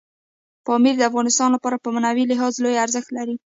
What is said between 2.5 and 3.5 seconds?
لوی ارزښت لري.